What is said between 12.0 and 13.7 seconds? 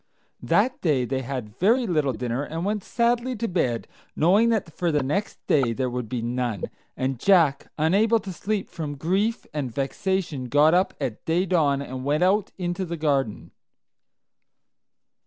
went out into the garden.